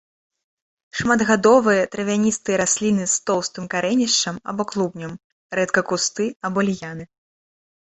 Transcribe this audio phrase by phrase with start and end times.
[1.01, 5.13] Шматгадовыя травяністыя расліны з тоўстым карэнішчам або клубнем,
[5.61, 7.03] рэдка кусты або ліяны.